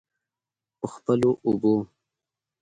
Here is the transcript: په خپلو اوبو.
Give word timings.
په 0.79 0.85
خپلو 0.93 1.31
اوبو. 1.47 1.75